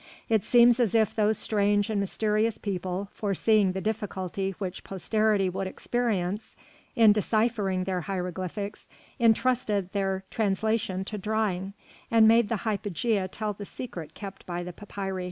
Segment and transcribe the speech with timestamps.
[0.29, 5.67] It seems as if those strange and mysterious people, foreseeing the difficulty which posterity would
[5.67, 6.55] experience
[6.95, 11.75] in deciphering their hieroglyphics, intrusted their translation to drawing,
[12.09, 15.19] and made the hypogea tell the secret kept by the papyri.